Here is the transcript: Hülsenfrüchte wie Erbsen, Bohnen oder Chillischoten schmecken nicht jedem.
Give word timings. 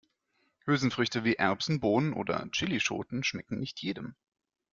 Hülsenfrüchte 0.65 1.23
wie 1.25 1.35
Erbsen, 1.35 1.79
Bohnen 1.79 2.13
oder 2.13 2.49
Chillischoten 2.49 3.23
schmecken 3.23 3.59
nicht 3.59 3.79
jedem. 3.83 4.15